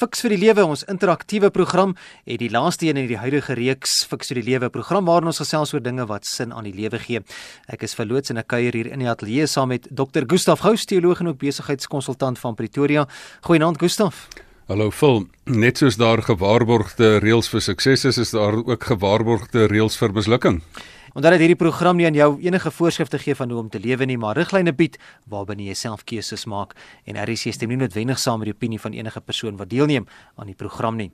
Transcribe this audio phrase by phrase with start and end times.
[0.00, 1.90] Fix vir die Lewe, ons interaktiewe program,
[2.24, 5.42] het die laaste een in die huidige reeks Fix vir die Lewe program waarin ons
[5.42, 7.20] gesels oor dinge wat sin aan die lewe gee.
[7.68, 10.24] Ek is verloots en ek kuier hier in die ateljee saam met Dr.
[10.30, 13.04] Gustaf Gous, teoloog en ook besigheidskonsultant van Pretoria.
[13.44, 14.30] Goeienaand Gustaf.
[14.72, 20.00] Hallo Phil, net soos daar gewaarborgde reëls vir sukses is, is daar ook gewaarborgde reëls
[20.00, 20.62] vir mislukking.
[21.10, 24.06] Omdat dit hierdie program nie aan jou enige voorskrifte gee van hoe om te lewe
[24.06, 24.94] nie, maar riglyne bied
[25.30, 26.76] waarbinne jy self keuses maak
[27.10, 30.06] en RC stem nie noodwendig saam met die opinie van enige persoon wat deelneem
[30.38, 31.08] aan die program nie.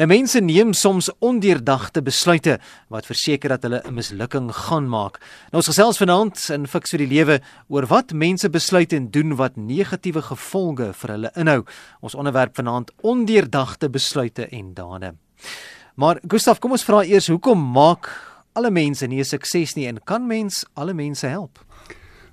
[0.00, 2.56] Nou mense neem soms ondeurdagte besluite
[2.88, 5.20] wat verseker dat hulle 'n mislukking gaan maak.
[5.52, 9.36] Nou ons gesels vanaand in Fix vir die Lewe oor wat mense besluit en doen
[9.36, 11.64] wat negatiewe gevolge vir hulle inhou.
[12.00, 15.14] Ons onderwerp vanaand ondeurdagte besluite en dade.
[15.94, 20.00] Maar Gustaf, kom ons vra eers hoekom maak alle mense nie 'n sukses nie en
[20.04, 21.64] kan mens alle mense help?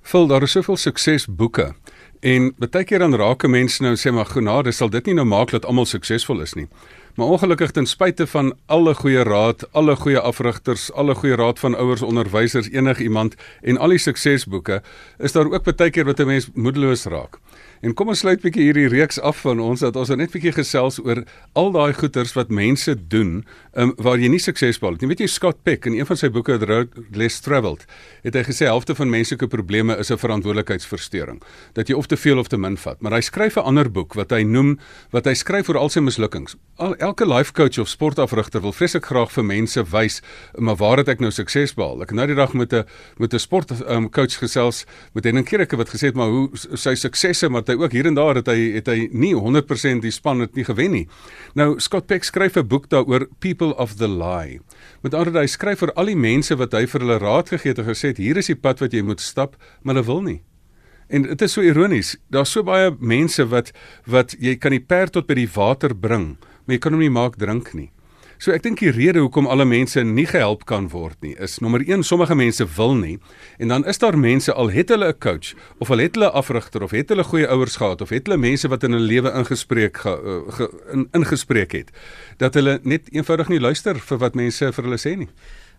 [0.02, 1.74] Vul daar is soveel suksesboeke
[2.20, 5.52] en baie keer dan raak mense nou sê maar genade sal dit nie nou maak
[5.52, 6.68] dat almal suksesvol is nie.
[7.16, 11.76] Maar ongelukkig ten spyte van alle goeie raad, alle goeie afrigters, alle goeie raad van
[11.76, 14.82] ouers, onderwysers, enigiemand en al die suksesboeke,
[15.18, 17.40] is daar ook baie keer wat 'n mens moedeloos raak.
[17.80, 20.98] En kom ons sluit bietjie hierdie reeks af van ons dat ons net bietjie gesels
[21.00, 21.22] oor
[21.60, 23.38] al daai goeters wat mense doen
[23.80, 25.08] um, waar jy nie suksesvol is nie.
[25.14, 27.86] Weet jy Scott Peck in een van sy boeke The Road Less Traveled
[28.26, 31.40] het hy gesê helfte van menslike probleme is 'n verantwoordelikheidsversteuring.
[31.74, 33.00] Dat jy of te veel of te min vat.
[33.02, 34.78] Maar hy skryf 'n ander boek wat hy noem
[35.12, 36.56] wat hy skryf oor al sy mislukkings.
[36.76, 40.22] Al elke life coach of sportafrigter wil vreeslik graag vir mense wys
[40.58, 42.02] maar waar het ek nou sukses behaal?
[42.02, 42.84] Ek nou die dag met 'n
[43.18, 46.96] met 'n sport um, coach gesels met Henning Kerke wat gesê het maar hoe sy
[46.96, 50.44] suksesse maar hy ook hier en daar het hy het hy nie 100% die span
[50.44, 51.06] het nie gewen nie.
[51.56, 54.60] Nou Scott Peck skryf 'n boek daaroor People of the Lie.
[55.02, 57.74] Met ander woorde hy skryf vir al die mense wat hy vir hulle raad gegee
[57.74, 60.22] het en gesê het hier is die pad wat jy moet stap, maar hulle wil
[60.22, 60.42] nie.
[61.10, 62.18] En dit is so ironies.
[62.30, 63.72] Daar's so baie mense wat
[64.06, 67.14] wat jy kan die perd tot by die water bring, maar jy kan hom nie
[67.14, 67.92] maak drink nie.
[68.40, 71.84] So ek dink die rede hoekom alle mense nie gehelp kan word nie is nommer
[71.84, 73.18] 1 sommige mense wil nie
[73.60, 75.52] en dan is daar mense al het hulle 'n coach
[75.84, 78.40] of al het hulle 'n afrigter of het hulle goeie ouers gehad of het hulle
[78.40, 81.92] mense wat in hulle lewe ingespreek ge, eh, ge, in, ingespreek het
[82.38, 85.30] dat hulle net eenvoudig nie luister vir wat mense vir hulle sê nie.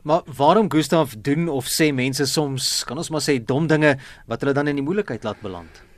[0.03, 3.97] Maar waarom Gustaf doen of sê mense soms kan ons maar sê dom dinge
[4.27, 5.90] wat hulle dan in die moeilikheid laat beland?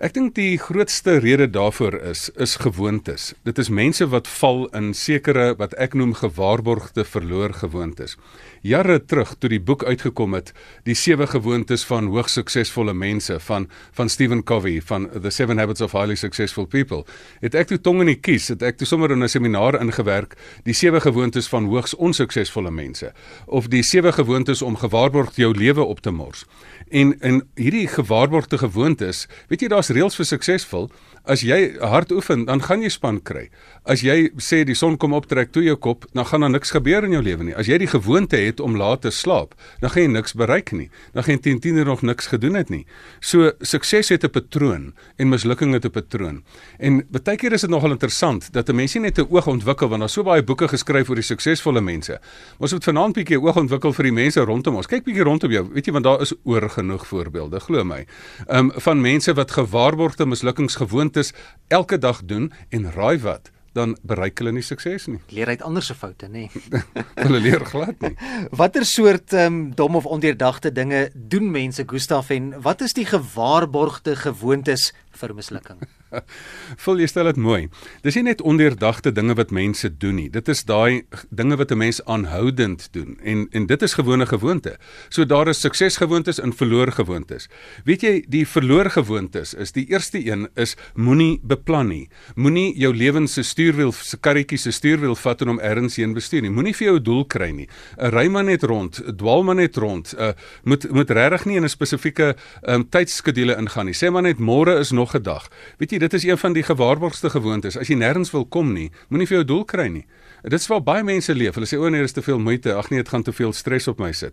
[0.00, 3.34] Ek dink die grootste rede daarvoor is is gewoontes.
[3.44, 8.16] Dit is mense wat val in sekere wat ek noem gewaarborgde verloor gewoontes.
[8.60, 10.50] Jare terug toe die boek uitgekom het,
[10.84, 15.80] die sewe gewoontes van hoogs suksesvolle mense van van Stephen Covey van The Seven Habits
[15.80, 17.06] of Highly Successful People,
[17.40, 20.36] het ek toe tong in die kies, het ek toe sommer in 'n seminar ingewerk,
[20.64, 23.12] die sewe gewoontes van hoogs onsuksesvolle mense
[23.46, 26.44] of die sewe gewoontes om gewaarborgd jou lewe op te mors.
[26.90, 30.90] En in hierdie gewaarborgde gewoontes, weet jy daar's reëls vir suksesvol.
[31.24, 33.48] As jy hard oefen, dan gaan jy span kry.
[33.84, 36.72] As jy sê die son kom op trek toe jou kop, dan gaan daar niks
[36.74, 37.54] gebeur in jou lewe nie.
[37.54, 40.90] As jy die gewoonte het om laat te slaap, dan gaan jy niks bereik nie.
[41.14, 42.86] Dan gaan jy teen 10 uur nog niks gedoen het nie.
[43.20, 46.42] So sukses het 'n patroon en mislukking het 'n patroon.
[46.78, 49.88] En baie keer is dit nogal interessant dat 'n mens nie net 'n oog ontwikkel
[49.88, 52.20] want daar's so baie boeke geskryf oor die suksesvolle mense.
[52.58, 54.86] Ons moet vanaand bietjie oog ontwikkel vir die mense rondom ons.
[54.86, 55.68] Kyk bietjie rondom jou.
[55.72, 58.06] Weet jy want daar is oor genoeg voorbeelde, glo my.
[58.48, 61.32] Ehm um, van mense wat gewaarborgde mislukkingsgewoontes
[61.68, 63.50] elke dag doen en raai wat?
[63.80, 65.20] Dan bereik hulle nie sukses nie.
[65.34, 66.46] Leer uit ander se foute, nê?
[67.24, 68.14] hulle leer glad nie.
[68.60, 73.06] Watter soort ehm um, dom of ondeurdagte dinge doen mense Gustaf en wat is die
[73.08, 74.90] gewaarborgde gewoontes
[75.22, 75.82] vir mislukking?
[76.84, 77.68] Vul jy stel dit mooi.
[78.04, 80.28] Dis nie net ondeurdagte dinge wat mense doen nie.
[80.32, 84.76] Dit is daai dinge wat 'n mens aanhoudend doen en en dit is gewone gewoonte.
[85.08, 87.48] So daar is suksesgewoontes en verloorgewoontes.
[87.84, 92.08] Weet jy, die verloorgewoontes is die eerste een is moenie beplan nie.
[92.34, 96.42] Moenie jou lewens se stuurwiel se karretjie se stuurwiel vat en hom ergens heen bestuur
[96.42, 96.50] nie.
[96.50, 97.68] Moenie vir jou 'n doel kry nie.
[97.98, 100.14] 'n Ry maar net rond, dwaal maar net rond.
[100.18, 100.32] Uh,
[100.64, 103.94] moet moet regtig nie in 'n spesifieke um, tydskedule ingaan nie.
[103.94, 105.48] Sê maar net môre is nog 'n dag.
[105.78, 107.76] Weet jy dit is een van die gewaarborgde gewoontes.
[107.78, 110.06] As jy nêrens wil kom nie, moenie vir jou doel kry nie.
[110.42, 111.54] Dit is waar baie mense leef.
[111.58, 112.74] Hulle sê o nee, dit is te veel moeite.
[112.74, 114.32] Ag nee, dit gaan te veel stres op my sit.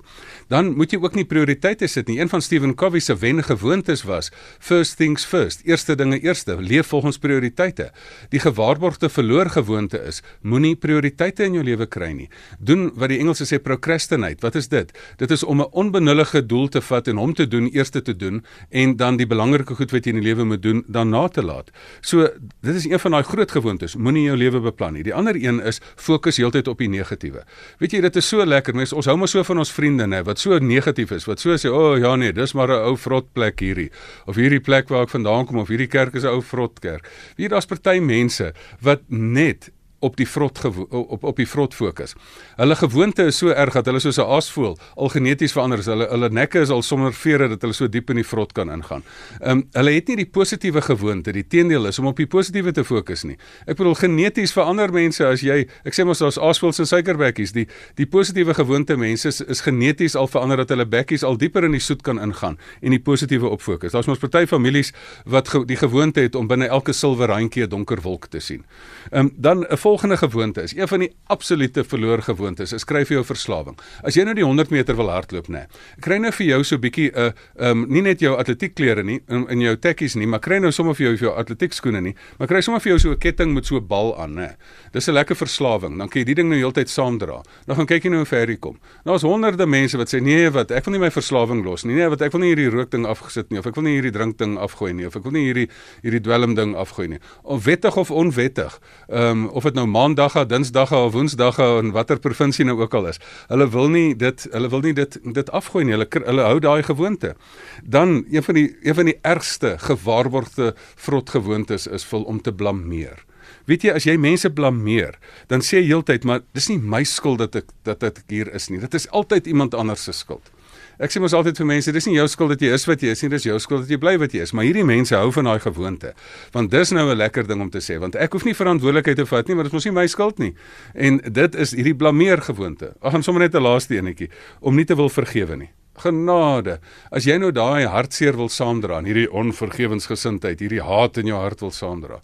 [0.51, 2.19] Dan moet jy ook nie prioriteite sit nie.
[2.21, 5.65] Een van Stephen Covey se wengewoontes was first things first.
[5.68, 6.56] Eerste dinge eerste.
[6.62, 7.92] Leef volgens prioriteite.
[8.31, 12.30] Die gewaarborgde verloor gewoonte is moenie prioriteite in jou lewe kry nie.
[12.60, 14.42] Doen wat die Engelse sê procrastinate.
[14.45, 14.94] Wat is dit?
[15.18, 18.44] Dit is om 'n onbenullige doel te vat en hom te doen eerste te doen
[18.69, 21.44] en dan die belangrike goed wat jy in die lewe moet doen dan na te
[21.44, 21.71] laat.
[22.01, 22.30] So
[22.62, 25.03] dit is een van daai groot gewoontes, moenie jou lewe beplan nie.
[25.03, 27.44] Die ander een is fokus heeltyd op die negatiewe.
[27.80, 30.24] Weet jy, dit is so lekker mense, ons hou maar so van ons vriende nê,
[30.26, 32.98] wat so negatief is, wat so sê, "O oh, ja nee, dis maar 'n ou
[32.98, 33.90] vrot plek hierdie."
[34.26, 37.10] Of hierdie plek waar ek vandaan kom of hierdie kerk is 'n ou vrot kerk.
[37.38, 40.60] Wie daar's party mense wat net op die vrot
[40.90, 42.14] op op die vrot fokus.
[42.56, 45.86] Hulle gewoonte is so erg dat hulle soos 'n aasvoël al geneties verander is.
[45.86, 48.72] Hulle hulle nekke is al sonder vere dat hulle so diep in die vrot kan
[48.72, 49.04] ingaan.
[49.42, 52.72] Ehm um, hulle het nie die positiewe gewoonte, die teendeel is om op die positiewe
[52.72, 53.38] te fokus nie.
[53.66, 57.52] Ek bedoel geneties verander mense as jy ek sê mos daar's aasvoëls en suikerbekkies.
[57.52, 61.64] Die die positiewe gewoonte mense is, is geneties al verander dat hulle bekkies al dieper
[61.64, 63.92] in die soet kan ingaan en die positiewe op fokus.
[63.92, 64.94] Daar's mos party families
[65.26, 68.64] wat ge, die gewoonte het om binne elke silwer randjie 'n donker wolk te sien.
[69.12, 73.13] Ehm um, dan 'n volgende gewoonte is, een van die absolute verloor gewoontes, is skryf
[73.13, 73.78] jou verslawing.
[74.04, 75.63] As jy nou die 100 meter wil hardloop, nê.
[75.63, 78.36] Nee, kry nou vir jou so 'n bietjie 'n uh, ehm um, nie net jou
[78.36, 81.36] atletiekklere nie in, in jou tekkies nie, maar kry nou sommer vir jou vir jou
[81.39, 84.34] atletiekskoene nie, maar kry sommer vir jou so 'n ketting met so 'n bal aan,
[84.36, 84.48] nê.
[84.48, 84.56] Nee.
[84.92, 85.98] Dis 'n lekker verslawing.
[85.98, 87.42] Dan kan jy die ding nou heeltyd saamdra.
[87.66, 88.80] Dan gaan kyk jy nou hoe ver jy kom.
[89.06, 91.95] Nou is honderde mense wat sê nee, wat ek wil nie my verslawing los nie.
[91.95, 94.12] Nee, wat ek wil nie hierdie rook ding afgesit nie of ek wil nie hierdie
[94.12, 95.68] drink ding afgooi nie of ek wil nie hierdie
[96.04, 97.19] hierdie dwelm ding afgooi nie.
[97.44, 98.80] Of wettig of onwettig.
[99.10, 102.97] Ehm um, of dit nou maandag of dinsdag of woensdag in watter provinsie nou ook
[102.97, 103.21] al is.
[103.51, 105.95] Hulle wil nie dit hulle wil nie dit dit afgooi nie.
[105.95, 107.35] Hulle hulle hou daai gewoonte.
[107.83, 112.53] Dan een van die een van die ergste gewaarborgde vrot gewoontes is vol om te
[112.53, 113.24] blameer.
[113.68, 115.18] Weet jy as jy mense blameer,
[115.51, 118.69] dan sê jy heeltyd maar dis nie my skuld dat ek dat ek hier is
[118.71, 118.79] nie.
[118.79, 120.51] Dit is altyd iemand anders se skuld.
[120.98, 123.12] Ek sê mos altyd vir mense, dis nie jou skuld dat jy is wat jy
[123.14, 124.54] is nie, dis jou skuld dat jy bly wat jy is.
[124.58, 126.14] Maar hierdie mense hou van daai gewoonte.
[126.56, 129.26] Want dis nou 'n lekker ding om te sê, want ek hoef nie verantwoordelikheid te
[129.26, 130.54] vat nie, maar dit is mos nie my skuld nie.
[130.96, 132.94] En dit is hierdie blameer gewoonte.
[133.02, 134.30] Ag, gaan sommer net 'n laaste enetjie
[134.62, 135.70] om nie te wil vergewe nie.
[135.98, 136.80] Genade.
[137.12, 141.72] As jy nou daai hartseer wil saamdra, hierdie onvergewensgesindheid, hierdie haat in jou hart wil
[141.72, 142.20] saamdra.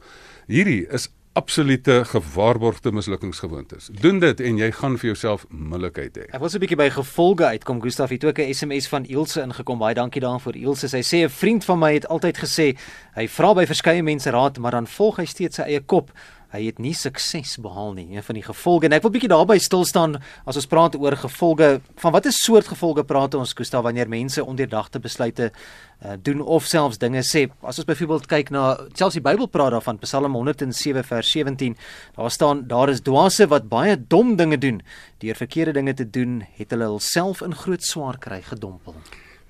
[0.48, 3.89] Hierdie is absolute gewaarborgde mislukkingsgewoontes.
[4.01, 6.25] Doen dit en jy gaan vir jouself millikheid hê.
[6.30, 7.81] Ek so 'n bietjie by gevolge uitkom.
[7.81, 9.77] Gustaf het ook 'n SMS van Ilse ingekom.
[9.77, 10.88] Baie dankie daarvoor Ilse.
[10.88, 12.77] Sy sê 'n vriend van my het altyd gesê
[13.15, 16.12] hy vra by verskeie mense raad, maar dan volg hy steeds sy eie kop
[16.53, 18.05] hy het nie sukses behaal nie.
[18.13, 21.17] Een van die gevolge en ek wil bietjie daarby stil staan as ons praat oor
[21.17, 21.69] gevolge
[22.03, 27.01] van watter soort gevolge praat ons Kosta wanneer mense ondeurdagte besluite uh, doen of selfs
[27.01, 27.47] dinge sê.
[27.65, 31.77] As ons byvoorbeeld kyk na selfs die Bybel praat daarvan Psalm 107 vers 17,
[32.17, 34.81] daar staan daar is dwaase wat baie dom dinge doen.
[35.25, 39.01] Deur verkeerde dinge te doen, het hulle hulself in groot swaar kry gedompel.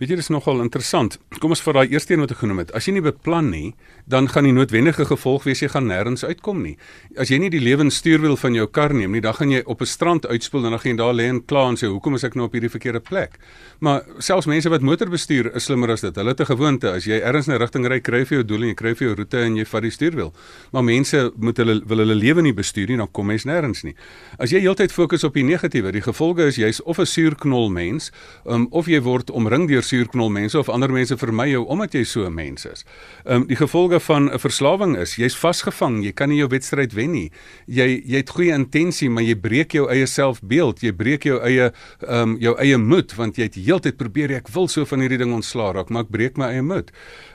[0.01, 1.19] Weet jy dis nogal interessant.
[1.38, 2.72] Kom ons vat daai eerste een wat ek genoem het.
[2.74, 3.75] As jy nie beplan nie,
[4.10, 6.74] dan gaan die noodwendige gevolg wees jy gaan nêrens uitkom nie.
[7.22, 9.86] As jy nie die lewensstuurwiel van jou kar neem nie, dan gaan jy op 'n
[9.86, 12.36] strand uitspoel en dan gaan jy daar lê en kla en sê hoekom is ek
[12.36, 13.38] nou op hierdie verkeerde plek?
[13.80, 16.16] Maar selfs mense wat motor bestuur is slimmer as dit.
[16.16, 16.92] Hulle het 'n gewoonte.
[16.92, 19.07] As jy ergens 'n rigting ry, kry jy vir jou doel en jy kry vir
[19.07, 20.34] jou roete en jy vat die stuurwiel.
[20.72, 23.96] Maar mense moet hulle wil hulle lewe nie bestuur nie, dan kom mens nêrens nie.
[24.39, 28.12] As jy heeltyd fokus op die negatiewe, die gevolge is jy's of 'n suurknol mens,
[28.46, 32.03] um, of jy word omring deur suurknol mense of ander mense vermy jou omdat jy
[32.03, 32.85] so 'n mens is.
[33.25, 36.94] Ehm um, die gevolge van 'n verslawing is jy's vasgevang, jy kan nie jou wedstryd
[36.94, 37.31] wen nie.
[37.68, 41.71] Jy jy het goeie intensie, maar jy breek jou eie selfbeeld, jy breek jou eie
[42.07, 45.18] ehm um, jou eie moed want jy het heeltyd probeer ek wil so van hierdie
[45.18, 46.91] ding ontslaa raak, maar ek breek my eie moed.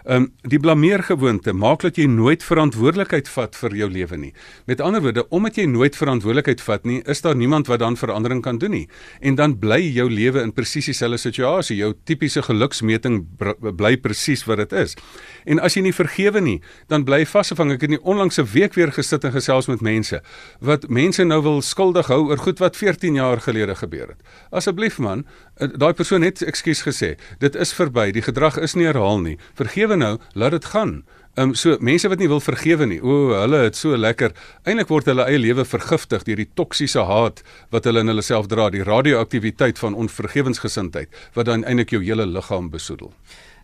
[0.09, 4.33] Ehm um, die blameergewoonte maak dat jy nooit verantwoordelikheid vat vir jou lewe nie.
[4.67, 8.43] Met ander woorde, omdat jy nooit verantwoordelikheid vat nie, is daar niemand wat dan verandering
[8.43, 8.89] kan doen nie.
[9.21, 11.77] En dan bly jou lewe in presies dieselfde situasie.
[11.77, 13.27] Jou tipiese geluksmeting
[13.77, 14.97] bly presies wat dit is.
[15.45, 16.59] En as jy nie vergewe nie,
[16.89, 17.73] dan bly jy vasgevang.
[17.73, 20.23] Ek het nie onlangs 'n week weer gesit en gesels met mense
[20.61, 24.21] wat mense nou wil skuldig hou oor goed wat 14 jaar gelede gebeur het.
[24.51, 25.27] Asseblief man,
[25.57, 27.17] eh, daai persoon het ekskuus gesê.
[27.39, 28.11] Dit is verby.
[28.13, 29.39] Die gedrag is nie herhaal nie.
[29.55, 31.05] Vergewe nou, laat dit gaan.
[31.39, 32.99] Ehm um, so mense wat nie wil vergewe nie.
[32.99, 34.33] O, hulle het so lekker.
[34.67, 38.49] Eintlik word hulle eie lewe vergiftig deur die toksiese haat wat hulle in hulle self
[38.51, 43.13] dra, die radioaktiwiteit van onvergewensgesindheid wat dan eintlik jou hele liggaam besoedel.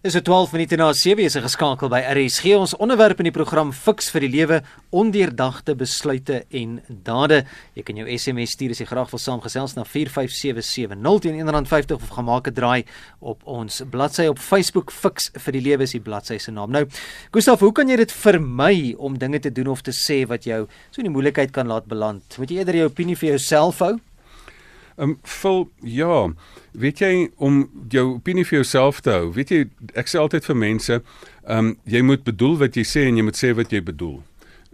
[0.05, 2.53] Dis 'n 12 minute na 7 is geskakel by RSG.
[2.61, 7.47] Ons onderwerp in die program Fix vir die lewe, ondeurdagte besluite en dade.
[7.73, 12.11] Jy kan jou SMS stuur as jy graag wil saamgesels na 45770 teen R1.50 of
[12.11, 12.85] gemaak 'n draai
[13.21, 16.71] op ons bladsy op Facebook Fix vir die lewe is die bladsy se naam.
[16.71, 16.85] Nou,
[17.33, 20.69] Gustaf, hoe kan jy dit vermy om dinge te doen of te sê wat jou
[20.91, 22.23] so in die moeilikheid kan laat beland?
[22.39, 23.99] Moet jy eerder jou opinie vir jouself hou?
[24.97, 26.29] Ehm um, vol ja,
[26.73, 29.33] weet jy om jou opinie vir jouself te hou.
[29.35, 29.65] Weet jy,
[29.99, 31.01] ek sê altyd vir mense,
[31.47, 34.21] ehm um, jy moet bedoel wat jy sê en jy moet sê wat jy bedoel.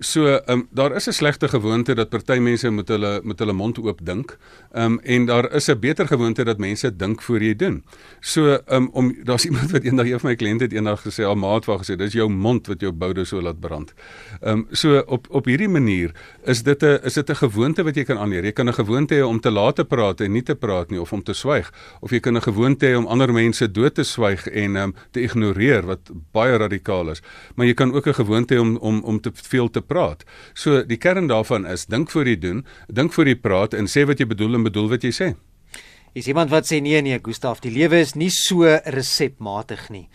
[0.03, 3.53] So, ehm um, daar is 'n slegte gewoonte dat party mense met hulle met hulle
[3.53, 4.39] mond oop dink.
[4.73, 7.85] Ehm um, en daar is 'n beter gewoonte dat mense dink voor jy doen.
[8.21, 11.25] So, ehm um, om daar's iemand wat eendag een van my kliënte het eendag gesê,
[11.25, 13.93] "Al maat wag gesê, dis jou mond wat jou boude so laat brand."
[14.41, 16.11] Ehm um, so op op hierdie manier
[16.45, 18.45] is dit 'n is dit 'n gewoonte wat jy kan aanleer.
[18.45, 21.01] Jy kan 'n gewoonte hê om te laat te praat en nie te praat nie
[21.01, 24.05] of om te swyg of jy kan 'n gewoonte hê om ander mense dood te
[24.05, 27.23] swyg en ehm um, te ignoreer wat baie radikaal is.
[27.55, 30.25] Maar jy kan ook 'n gewoonte hê om om om te veel te praat.
[30.55, 34.07] So die kern daarvan is dink voor jy doen, dink voor jy praat en sê
[34.09, 35.33] wat jy bedoel en bedoel wat jy sê.
[36.15, 38.67] Is iemand wat sê nee nee, Gustaf, die lewe is nie so
[38.97, 40.07] resepmatig nie.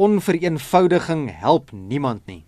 [0.00, 2.44] Onvereenvoudiging help niemand nie.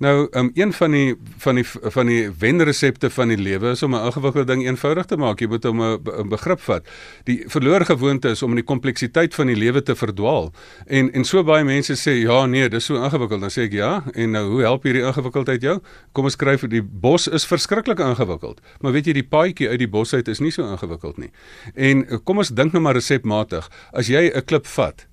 [0.00, 3.94] Nou, um, een van die van die van die wenresepte van die lewe is om
[3.94, 5.40] 'n ingewikkelde ding eenvoudig te maak.
[5.40, 6.88] Jy moet hom 'n begrip vat.
[7.24, 10.52] Die verlore gewoonte is om in die kompleksiteit van die lewe te verdwaal.
[10.86, 13.40] En en so baie mense sê ja, nee, dis so ingewikkeld.
[13.40, 15.80] Dan sê ek ja, en nou hoe help hierdie ingewikkeldheid jou?
[16.12, 18.60] Kom ons skryf die bos is verskriklik ingewikkeld.
[18.80, 21.30] Maar weet jy die paadjie uit die bos uit is nie so ingewikkeld nie.
[21.74, 23.70] En kom ons dink nou maar resepmatig.
[23.92, 25.06] As jy 'n klip vat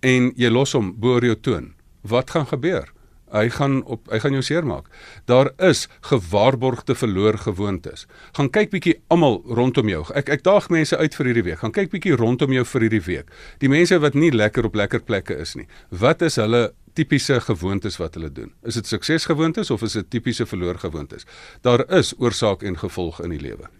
[0.00, 2.92] en jy los hom bo oor jou toon, wat gaan gebeur?
[3.32, 4.90] Hy gaan op hy gaan jou seermaak.
[5.30, 8.06] Daar is gewaarborgde verloor gewoontes.
[8.36, 10.04] Gaan kyk bietjie almal rondom jou.
[10.14, 11.62] Ek ek daag mense uit vir hierdie week.
[11.64, 13.32] Gaan kyk bietjie rondom jou vir hierdie week.
[13.64, 15.68] Die mense wat nie lekker op lekker plekke is nie.
[15.90, 18.52] Wat is hulle tipiese gewoontes wat hulle doen?
[18.68, 21.24] Is dit suksesgewoontes of is dit tipiese verloor gewoontes?
[21.64, 23.70] Daar is oorsaak en gevolg in die lewe.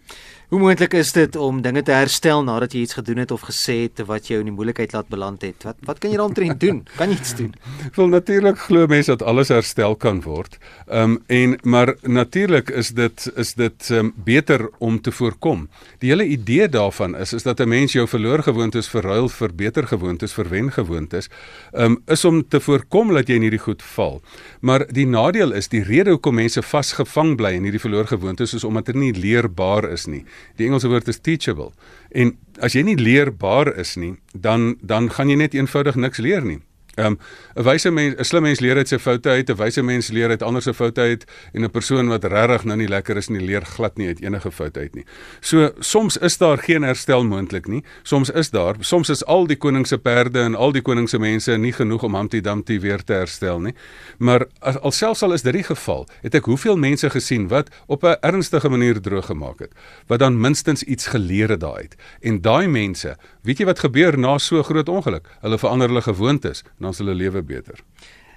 [0.53, 3.73] Hoe moontlik is dit om dinge te herstel nadat jy iets gedoen het of gesê
[3.87, 5.63] het wat jou in die moeilikheid laat beland het?
[5.65, 6.83] Wat wat kan jy daaroor doen?
[6.93, 7.55] Kan jy iets doen?
[7.95, 10.59] Wel natuurlik glo mense dat alles herstel kan word.
[10.85, 15.63] Ehm um, en maar natuurlik is dit is dit um, beter om te voorkom.
[16.05, 19.87] Die hele idee daarvan is is dat 'n mens jou verloor gewoontes verruil vir beter
[19.87, 21.29] gewoontes, vir wen gewoontes.
[21.71, 24.21] Ehm um, is om te voorkom dat jy in hierdie goed val.
[24.61, 28.63] Maar die nadeel is die rede hoekom mense vasgevang bly in hierdie verloor gewoontes is
[28.63, 30.25] omdat dit nie leerbaar is nie.
[30.57, 31.71] Die Engelse woord is teachable.
[32.11, 36.45] En as jy nie leerbaar is nie, dan dan gaan jy net eenvoudig niks leer
[36.45, 36.61] nie.
[36.95, 37.17] Ehm um,
[37.55, 40.29] 'n wyse mens, 'n slim mens leer uit sy foute uit, 'n wyse mens leer
[40.29, 43.41] uit ander se foute uit en 'n persoon wat regtig nou nie lekker is nie,
[43.41, 45.05] leer glad nie uit enige fout uit nie.
[45.39, 47.83] So soms is daar geen herstel moontlik nie.
[48.03, 51.19] Soms is daar, soms is al die koning se perde en al die koning se
[51.19, 53.73] mense nie genoeg om Humpty Dumpty weer te herstel nie.
[54.17, 58.03] Maar as, alselfs al is dit die geval, het ek hoeveel mense gesien wat op
[58.03, 59.71] 'n ernstige manier droog gemaak het,
[60.07, 61.95] wat dan minstens iets geleer het daaruit.
[62.21, 65.27] En daai mense, weet jy wat gebeur na so groot ongeluk?
[65.41, 67.79] Hulle verander hulle gewoontes dan is hulle lewe beter.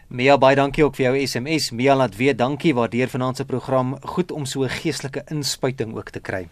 [0.09, 1.73] Mia baie dankie ook vir jou SMS.
[1.75, 6.11] Mia laat weet dankie waardeur vanaand se program goed om so 'n geestelike inspuiting ook
[6.11, 6.49] te kry.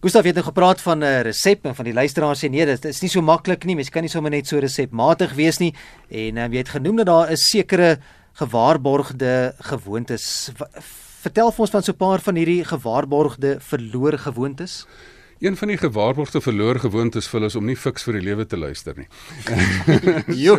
[0.00, 3.00] Gustav het nou gepraat van 'n resep en van die luisteraars sê nee, dit is
[3.00, 3.74] nie so maklik nie.
[3.74, 5.74] Mens kan nie sommer net so resepmatig wees nie.
[6.08, 7.98] En um, jy het genoem dat daar 'n sekere
[8.32, 10.50] gewaarborgde gewoontes.
[11.22, 14.86] Vertel vir ons van so 'n paar van hierdie gewaarborgde verloor gewoontes.
[15.38, 18.56] Een van die gewaarborgde verloor gewoontes vir is om nie fiks vir die lewe te
[18.56, 19.08] luister nie.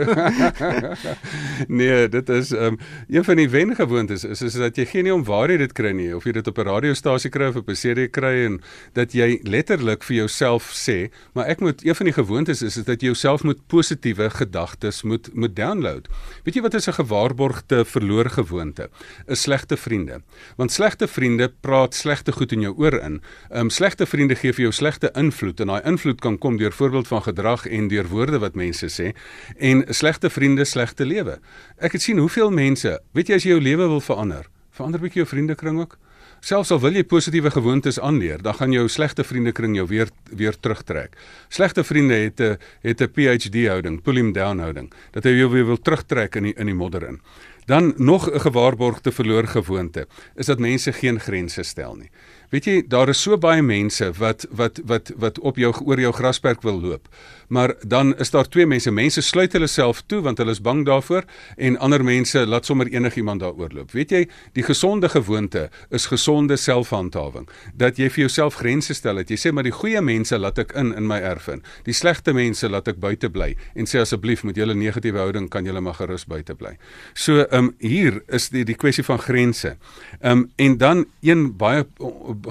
[1.80, 2.78] nee, dit is um,
[3.08, 5.92] een van die wengewoontes is is dat jy geen nie om waar jy dit kry
[5.96, 8.60] nie of jy dit op 'n radiostasie kry of op 'n CD kry en
[8.94, 12.86] dat jy letterlik vir jouself sê, maar ek moet een van die gewoontes is, is
[12.86, 16.08] dat jy jouself moet positiewe gedagtes moet moet download.
[16.44, 18.90] Weet jy wat is 'n gewaarborgde verloor gewoonte?
[19.28, 20.22] 'n Slegte vriende.
[20.58, 23.22] Want slegte vriende praat slegte goed in jou oor in.
[23.50, 26.74] Ehm um, slegte vriende gee vir jou slegte invloed en daai invloed kan kom deur
[26.74, 29.12] voorbeeld van gedrag en deur woorde wat mense sê
[29.58, 31.40] en slegte vriende slegte lewe.
[31.78, 35.24] Ek het sien hoeveel mense, weet jy as jy jou lewe wil verander, verander bietjie
[35.24, 35.98] jou vriendekring ook.
[36.46, 40.54] Selfs al wil jy positiewe gewoontes aanleer, dan gaan jou slegte vriendekring jou weer weer
[40.54, 41.16] terugtrek.
[41.50, 45.50] Slegte vriende het 'n het 'n PhD houding, pull him down houding, dat hy jou
[45.50, 47.20] weer wil terugtrek in die, in die modder in.
[47.66, 52.10] Dan nog 'n gewaarborgde verloor gewoonte is dat mense geen grense stel nie.
[52.50, 56.12] Weet jy, daar is so baie mense wat wat wat wat op jou oor jou
[56.14, 57.10] grasperk wil loop.
[57.48, 58.92] Maar dan is daar twee mense.
[58.92, 61.26] Mense sluit hulle self toe want hulle is bang daarvoor
[61.58, 63.92] en ander mense laat sommer enigiemand daaroor loop.
[63.92, 64.24] Weet jy,
[64.54, 67.48] die gesonde gewoonte is gesonde selfhandhawing.
[67.74, 69.22] Dat jy vir jouself grense stel.
[69.22, 71.64] Dat jy sê maar die goeie mense laat ek in in my erf in.
[71.86, 75.66] Die slegte mense laat ek buite bly en sê asseblief met julle negatiewe houding kan
[75.66, 76.76] julle maar gerus buite bly.
[77.14, 79.76] So, ehm um, hier is die die kwessie van grense.
[80.22, 81.86] Ehm um, en dan een baie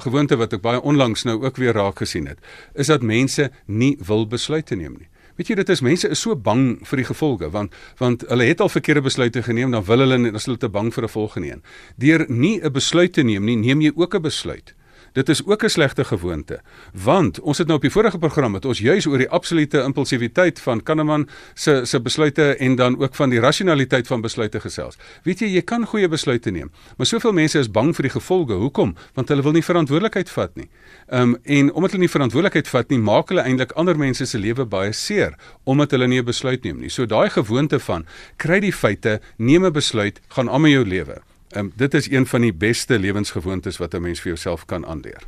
[0.05, 2.39] gewoonte wat ek baie onlangs nou ook weer raak gesien het,
[2.75, 5.09] is dat mense nie wil besluite neem nie.
[5.35, 8.61] Weet jy dit is mense is so bang vir die gevolge want want hulle het
[8.63, 11.51] al verkeerde besluite geneem dan wil hulle net as hulle te bang vir 'n volgende
[11.51, 11.63] een.
[11.99, 14.75] Deur nie 'n besluit te neem nie, neem jy ook 'n besluit.
[15.15, 16.61] Dit is ook 'n slegte gewoonte.
[16.93, 20.61] Want ons het nou op die vorige program met ons juis oor die absolute impulsiwiteit
[20.61, 24.99] van Kahneman se se besluite en dan ook van die rasionaliteit van besluite gesels.
[25.23, 28.53] Weet jy, jy kan goeie besluite neem, maar soveel mense is bang vir die gevolge.
[28.53, 28.95] Hoekom?
[29.15, 30.69] Want hulle wil nie verantwoordelikheid vat nie.
[31.09, 34.39] Ehm um, en omdat hulle nie verantwoordelikheid vat nie, maak hulle eintlik ander mense se
[34.39, 36.89] lewe baie seer omdat hulle nie 'n besluit neem nie.
[36.89, 38.07] So daai gewoonte van
[38.37, 41.23] kry die feite, neem 'n besluit, gaan aan met jou lewe.
[41.55, 45.23] Um, dit is een van die beste lewensgewoontes wat 'n mens vir jouself kan aanleer.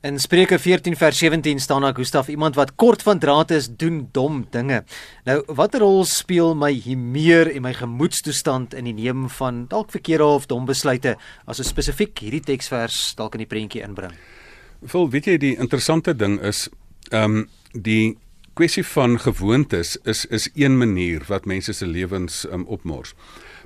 [0.00, 4.08] In Spreuke 14 vers 17 staan daar Gustaf iemand wat kort van draad is doen
[4.12, 4.84] dom dinge.
[5.24, 10.24] Nou watter rol speel my humeur en my gemoedstoestand in die neem van dalk verkeerde
[10.24, 14.16] of dom besluite as ons spesifiek hierdie teksvers dalk in die prentjie inbring?
[14.82, 16.68] Vol weet jy die interessante ding is
[17.10, 18.16] ehm um, die
[18.56, 23.14] kwessie van gewoontes is is een manier wat mense se lewens um, opmors.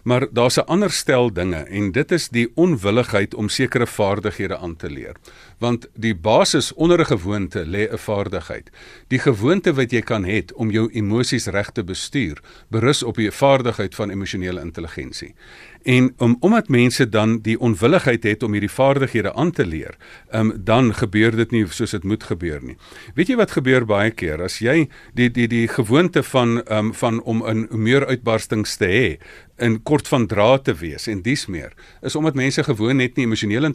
[0.05, 4.77] Maar daar's 'n ander stel dinge en dit is die onwilligheid om sekere vaardighede aan
[4.77, 5.17] te leer.
[5.59, 8.71] Want die basis onder 'n gewoonte lê 'n vaardigheid.
[9.09, 13.31] Die gewoonte wat jy kan hê om jou emosies reg te bestuur, berus op die
[13.31, 15.35] vaardigheid van emosionele intelligensie.
[15.85, 19.97] En om omdat mense dan die onwilligheid het om hierdie vaardighede aan te leer,
[20.33, 22.77] um, dan gebeur dit nie soos dit moet gebeur nie.
[23.15, 27.21] Weet jy wat gebeur baie keer as jy die die die gewoonte van um, van
[27.23, 29.19] om 'n meer uitbarstings te hê
[29.57, 33.27] in kort van draad te wees en dis meer is omdat mense gewoon net nie
[33.27, 33.71] emosionele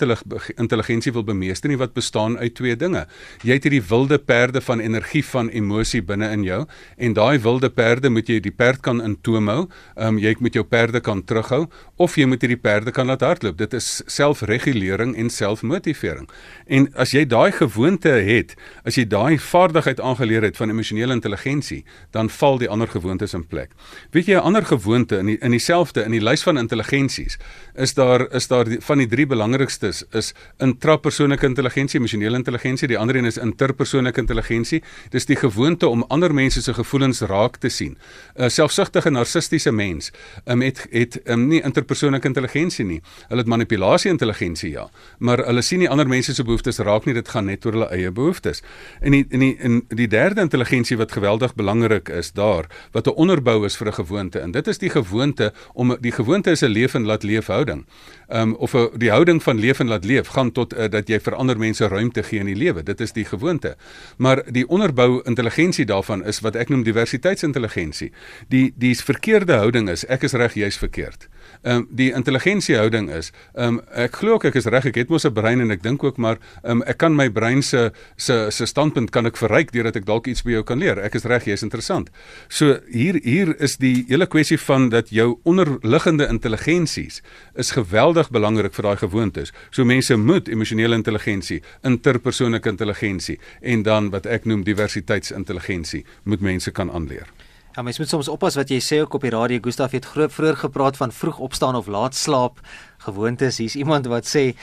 [0.55, 3.05] intelligensie wil bemeester nie wat bestaan uit twee dinge.
[3.43, 6.62] Jy het hierdie wilde perde van energie van emosie binne in jou
[6.98, 9.62] en daai wilde perde moet jy die perd kan in toom hou.
[9.95, 11.65] Ehm um, jy moet jou perde kan terughou
[11.98, 13.57] of jy moet hierdie perde kan laat hardloop.
[13.57, 16.29] Dit is selfregulering en selfmotivering.
[16.67, 18.55] En as jy daai gewoonte het,
[18.86, 23.45] as jy daai vaardigheid aangeleer het van emosionele intelligensie, dan val die ander gewoontes in
[23.48, 23.71] plek.
[24.12, 27.38] Weet jy 'n ander gewoonte in die, in dieselfde in die lys van intelligensies
[27.75, 32.97] is daar is daar die, van die drie belangrikstes is intrapersoonlike intelligensie, emosionele intelligensie, die
[32.97, 34.81] ander een is interpersoonlike intelligensie.
[35.11, 37.97] Dis die gewoonte om ander mense se gevoelens raak te sien.
[38.35, 40.11] 'n Selfsugtige narcistiese mens
[40.45, 43.01] um, het het um, nie inter persoonlike intelligensie nie.
[43.27, 44.89] Hulle het manipulasie intelligensie ja,
[45.19, 47.89] maar hulle sien nie ander mense se behoeftes raak nie, dit gaan net oor hulle
[47.89, 48.63] eie behoeftes.
[49.01, 53.15] En die in die in die derde intelligensie wat geweldig belangrik is daar, wat 'n
[53.15, 56.71] onderbou is vir 'n gewoonte en dit is die gewoonte om die gewoonte is 'n
[56.71, 57.85] leef en laat leef houding.
[58.29, 61.19] Um of a, die houding van leef en laat leef gaan tot uh, dat jy
[61.19, 62.83] vir ander mense ruimte gee in die lewe.
[62.83, 63.75] Dit is die gewoonte.
[64.17, 68.11] Maar die onderbou intelligensie daarvan is wat ek noem diversiteitsintelligensie.
[68.47, 71.29] Die die verkeerde houding is ek is reg, jy's verkeerd
[71.61, 73.31] ehm um, die intelligensiehouding is.
[73.53, 76.03] Ehm um, ek glo ek is reg, ek het mos 'n brein en ek dink
[76.03, 79.71] ook maar ehm um, ek kan my brein se se se standpunt kan ek verryk
[79.71, 80.99] deurdat ek dalk iets by jou kan leer.
[80.99, 82.10] Ek is reg, jy's interessant.
[82.47, 87.21] So hier hier is die hele kwessie van dat jou onderliggende intelligensies
[87.55, 89.51] is geweldig belangrik vir daai gewoontes.
[89.71, 96.71] So mense moet emosionele intelligensie, interpersoonlike intelligensie en dan wat ek noem diversiteitsintelligensie moet mense
[96.71, 97.27] kan aanleer.
[97.75, 99.62] Ja, mens moet soms oppas wat jy sê ook op die radio.
[99.62, 102.60] Gustaf het groot vroeër gepraat van vroeg opstaan of laat slaap
[103.05, 103.60] gewoontes.
[103.62, 104.55] Hier's iemand wat sê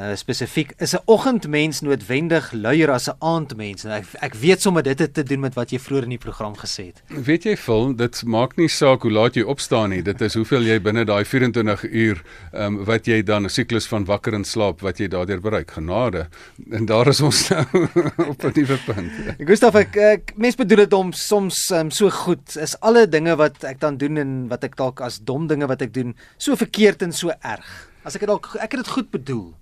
[0.00, 3.82] uh, spesifiek is 'n oggendmens noodwendig luier as 'n aandmens.
[3.82, 6.18] Nou ek ek weet sommer dit het te doen met wat jy vroeër in die
[6.18, 7.02] program gesê het.
[7.08, 10.02] Weet jy vol, dit maak nie saak hoe laat jy opstaan nie.
[10.02, 13.86] Dit is hoeveel jy binne daai 24 uur ehm um, wat jy dan 'n siklus
[13.86, 15.70] van wakker en slaap wat jy daardeur bereik.
[15.70, 16.28] Genade.
[16.70, 17.64] En daar is ons nou
[18.32, 19.12] op 'n nuwe punt.
[19.38, 23.64] Gustav, ek, ek mens bedoel dit om soms um, so goed is alle dinge wat
[23.64, 27.02] ek dan doen en wat ek dalk as dom dinge wat ek doen so verkeerd
[27.02, 27.88] en so erg.
[28.02, 29.59] As ek dit dalk ek het dit goed bedoel.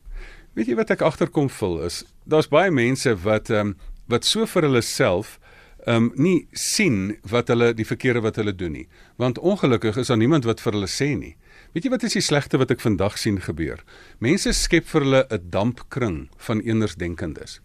[0.59, 3.77] Weet jy wat ek agterkom vul is, daar's baie mense wat ehm um,
[4.11, 5.37] wat so vir hulle self
[5.85, 8.89] ehm um, nie sien wat hulle die verkeerde wat hulle doen nie.
[9.23, 11.37] Want ongelukkig is daar niemand wat vir hulle sê nie.
[11.77, 13.85] Weet jy wat is die slegte wat ek vandag sien gebeur?
[14.19, 16.19] Mense skep vir hulle 'n dampkring
[16.49, 17.61] van eenersdenkendes.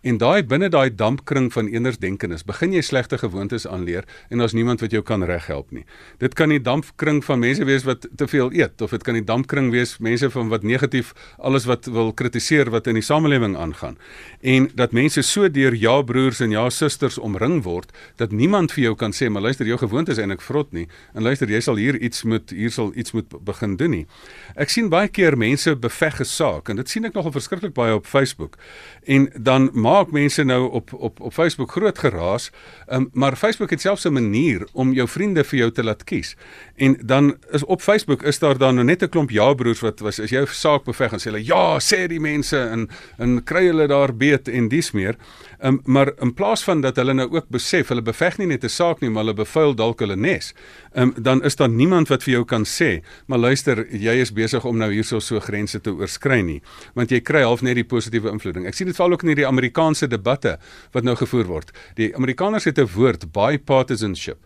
[0.00, 4.80] En daai binne daai dampkring van eenersdenkenis, begin jy slegte gewoontes aanleer en daar's niemand
[4.80, 5.82] wat jou kan reghelp nie.
[6.22, 9.24] Dit kan die dampkring van mense wees wat te veel eet of dit kan die
[9.26, 13.98] dampkring wees mense van wat negatief alles wat wil kritiseer wat in die samelewing aangaan.
[14.40, 17.90] En dat mense so deur ja broers en ja susters omring word
[18.22, 21.50] dat niemand vir jou kan sê maar luister jou gewoontes eintlik vrot nie en luister
[21.50, 24.06] jy sal hier iets moet hier sal iets moet begin doen nie.
[24.54, 28.06] Ek sien baie keer mense beveg gesaak en dit sien ek nogal verskriklik baie op
[28.06, 28.60] Facebook.
[29.02, 32.50] En dan maak mense nou op op op Facebook groot geraas.
[32.92, 36.36] Um, maar Facebook het selfs 'n manier om jou vriende vir jou te laat kies.
[36.76, 40.20] En dan is op Facebook is daar dan nou net 'n klomp ja-broers wat was
[40.20, 43.86] as jou saak beveg en sê hulle ja, sê die mense en en kry hulle
[43.86, 45.16] daar beet en dis meer.
[45.64, 48.68] Um, maar in plaas van dat hulle nou ook besef hulle beveg nie net 'n
[48.68, 50.54] saak nie, maar hulle bevuil dalk hulle nes.
[50.98, 54.64] Um, dan is daar niemand wat vir jou kan sê, maar luister, jy is besig
[54.66, 56.58] om nou hierso so grense te oorskry nie,
[56.98, 58.66] want jy kry half net die positiewe invloeding.
[58.66, 60.56] Ek sien dit veral ook in hierdie Amerikaanse debatte
[60.96, 61.70] wat nou gevoer word.
[62.00, 64.42] Die Amerikaners het 'n woord, bipartisanship.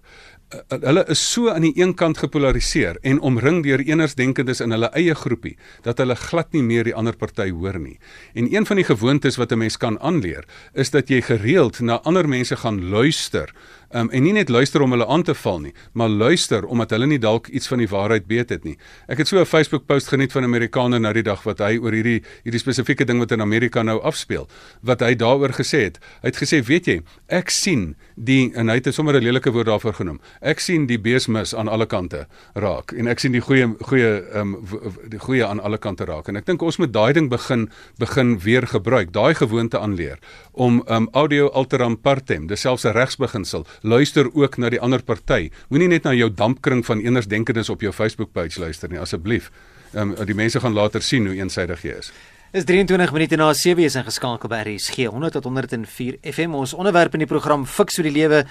[0.69, 5.15] Hulle is so aan die een kant gepolariseer en omring deur enersdenkendes in hulle eie
[5.17, 5.55] groepie
[5.87, 7.99] dat hulle glad nie meer die ander party hoor nie.
[8.35, 12.01] En een van die gewoontes wat 'n mens kan aanleer, is dat jy gereeld na
[12.05, 13.55] ander mense gaan luister
[13.93, 17.07] Um, en nie net luister om hulle aan te val nie, maar luister omdat hulle
[17.11, 18.79] nie dalk iets van die waarheid weet het nie.
[19.05, 21.77] Ek het so 'n Facebook post geniet van 'n Amerikaner nou die dag wat hy
[21.77, 24.49] oor hierdie hierdie spesifieke ding wat in Amerika nou afspeel,
[24.83, 25.99] wat hy daaroor gesê het.
[26.23, 29.67] Hy het gesê, "Weet jy, ek sien die en hy het sommer 'n lelike woord
[29.67, 30.21] daarvoor genoem.
[30.41, 34.55] Ek sien die beesmis aan alle kante raak en ek sien die goeie goeie ehm
[34.55, 34.67] um,
[35.09, 38.39] die goeie aan alle kante raak." En ek dink ons moet daai ding begin begin
[38.39, 40.19] weer gebruik, daai gewoonte aanleer
[40.53, 45.03] om ehm um, audio alteram partem, dis selfs 'n regsbeginsel luister ook na die ander
[45.03, 45.51] party.
[45.69, 49.51] Moenie net na jou dampkring van enersdenkendes op jou Facebook page luister nie, asseblief.
[49.93, 52.13] Ehm um, die mense gaan later sien hoe eensaidig jy is.
[52.53, 56.53] Is 23 minute na 7 is ingeskakel by RSG 100 tot 104 FM.
[56.55, 58.43] Ons onderwerp in die program Fiks vir die lewe,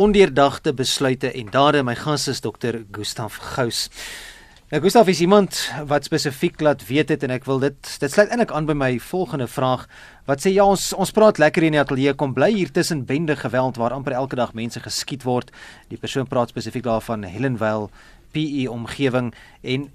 [0.00, 1.82] ondeurdagte besluite en dade.
[1.84, 2.80] My gas is Dr.
[2.96, 3.90] Gustaf Gous.
[4.70, 8.30] Nou Gustaf is iemand wat spesifiek laat weet het en ek wil dit dit sluit
[8.30, 9.88] eintlik aan by my volgende vraag
[10.30, 13.34] wat sê ja ons ons praat lekker in die ateljee kom bly hier tussen bende
[13.40, 15.50] geweld waar amper elke dag mense geskiet word.
[15.90, 17.90] Die persoon praat spesifiek daarvan Helenville
[18.30, 19.34] PE omgewing
[19.74, 19.90] en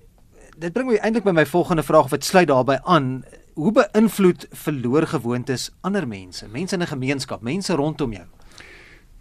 [0.59, 3.23] dit bring my eintlik by my volgende vraag wat sluit daarbey aan.
[3.55, 8.27] Hoe beïnvloed verloor gewoontes ander mense, mense in 'n gemeenskap, mense rondom jou?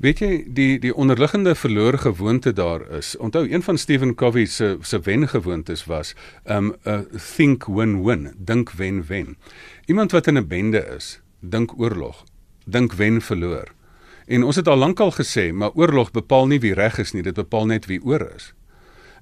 [0.04, 3.14] Weet jy die die onderliggende verlore gewoonte daar is.
[3.16, 6.14] Onthou een van Stephen Covey se se wengewoontes was
[6.44, 9.36] um 'n think win-win, dink wen-wen.
[9.86, 12.24] Iemand wat in 'n bende is, dink oorlog,
[12.66, 13.72] dink wen verloor.
[14.26, 17.34] En ons het al lankal gesê, maar oorlog bepaal nie wie reg is nie, dit
[17.34, 18.54] bepaal net wie oor is.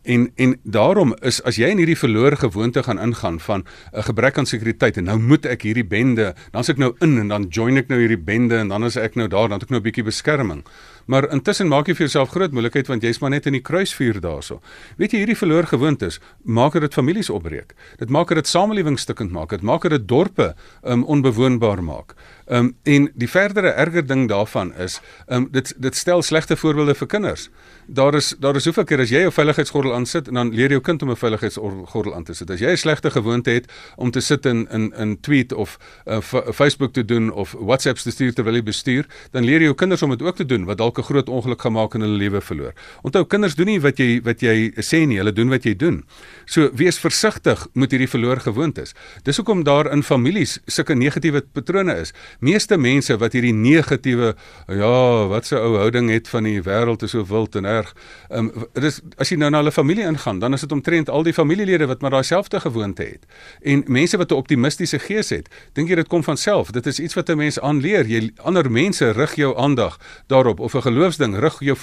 [0.03, 4.38] En en daarom is as jy in hierdie verlore gewoonte gaan ingaan van 'n gebrek
[4.38, 7.77] aan sekuriteit en nou moet ek hierdie bende, dan's ek nou in en dan join
[7.77, 9.85] ek nou hierdie bende en dan is ek nou daar, dan het ek nou 'n
[9.85, 10.65] bietjie beskerming.
[11.07, 14.21] Maar intussen maak jy vir jouself groot moeilikheid want jy's maar net in die kruisvuur
[14.21, 14.61] daarso.
[14.97, 17.75] Weet jy hierdie verlore gewoontes maak dit families opbreek.
[17.99, 19.51] Dit maak dit samelewing stukkend maak.
[19.51, 22.15] Dit maak dit dorpe um, onbewoonbaar maak.
[22.47, 27.09] Um, en die verdere erger ding daarvan is, um, dit dit stel slegte voorbeelde vir
[27.09, 27.49] kinders
[27.87, 30.71] daar is daar is hoeveel keer as jy 'n veiligheidsgordel aan sit en dan leer
[30.71, 32.51] jou kind om 'n veiligheidsgordel aan te sit.
[32.51, 36.21] As jy 'n slegte gewoonte het om te sit in in in tweet of uh,
[36.53, 40.03] Facebook te doen of WhatsApp te stuur terwyl jy bestuur, dan leer jy jou kinders
[40.03, 42.72] om dit ook te doen wat dalk 'n groot ongeluk gemaak in hulle lewe verloor.
[43.02, 46.05] Onthou kinders doen nie wat jy wat jy sê nie, hulle doen wat jy doen.
[46.46, 48.94] So wees versigtig met hierdie verloor gewoontes.
[49.22, 52.12] Dis hoekom daar in families sulke negatiewe patrone is.
[52.40, 54.35] Meeste mense wat hierdie negatiewe
[54.68, 57.94] ja, wat se ou houding het van die wêreld is so wild en erg.
[58.31, 61.09] Ehm um, dit is as jy nou na hulle familie ingaan, dan is dit omtrent
[61.09, 63.26] al die familielede wat maar daai selfde gewoonte het.
[63.62, 66.70] En mense wat 'n optimistiese gees het, dink jy dit kom van self?
[66.70, 68.07] Dit is iets wat 'n mens aanleer.
[68.07, 71.77] Jy ander mense rig jou aandag daarop of 'n geloofsding rig jou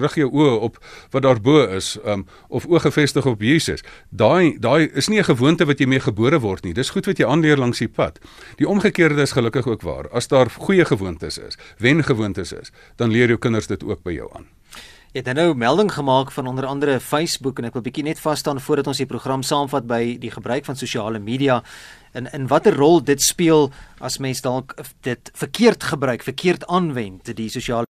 [0.00, 0.78] rig jou oë op
[1.14, 3.84] wat daarbo is, um, of oë gefestig op Jesus.
[4.10, 6.74] Daai daai is nie 'n gewoonte wat jy mee gebore word nie.
[6.74, 8.18] Dis goed wat jy aanleer langs die pad.
[8.56, 10.08] Die omgekeerde is gelukkig ook waar.
[10.10, 14.12] As daar goeie gewoontes is, wen gewoontes is, dan leer jou kinders dit ook by
[14.12, 14.46] jou aan.
[15.12, 18.38] Jy het nou melding gemaak van onder andere Facebook en ek wil bietjie net vas
[18.38, 21.62] staan voordat ons die program saamvat by die gebruik van sosiale media
[22.16, 27.48] en in watter rol dit speel as mens dalk dit verkeerd gebruik, verkeerd aanwend, die
[27.52, 27.84] sosiale